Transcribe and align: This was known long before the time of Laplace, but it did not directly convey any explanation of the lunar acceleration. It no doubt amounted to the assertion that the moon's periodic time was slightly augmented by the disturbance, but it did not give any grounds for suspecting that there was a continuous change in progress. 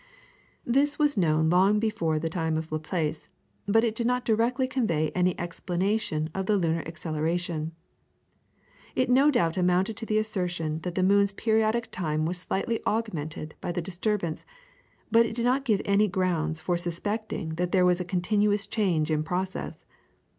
This 0.65 0.97
was 0.97 1.15
known 1.15 1.51
long 1.51 1.77
before 1.79 2.17
the 2.17 2.27
time 2.27 2.57
of 2.57 2.71
Laplace, 2.71 3.27
but 3.67 3.83
it 3.83 3.93
did 3.93 4.07
not 4.07 4.25
directly 4.25 4.67
convey 4.67 5.11
any 5.13 5.39
explanation 5.39 6.27
of 6.33 6.47
the 6.47 6.57
lunar 6.57 6.81
acceleration. 6.87 7.73
It 8.95 9.11
no 9.11 9.29
doubt 9.29 9.57
amounted 9.57 9.95
to 9.97 10.07
the 10.07 10.17
assertion 10.17 10.79
that 10.79 10.95
the 10.95 11.03
moon's 11.03 11.33
periodic 11.33 11.91
time 11.91 12.25
was 12.25 12.39
slightly 12.39 12.81
augmented 12.83 13.53
by 13.61 13.71
the 13.71 13.79
disturbance, 13.79 14.43
but 15.11 15.27
it 15.27 15.35
did 15.35 15.45
not 15.45 15.65
give 15.65 15.83
any 15.85 16.07
grounds 16.07 16.59
for 16.59 16.77
suspecting 16.77 17.49
that 17.57 17.71
there 17.71 17.85
was 17.85 17.99
a 18.01 18.03
continuous 18.03 18.65
change 18.65 19.11
in 19.11 19.21
progress. 19.21 19.85